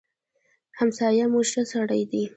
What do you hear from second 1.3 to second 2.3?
مو ښه سړی دی.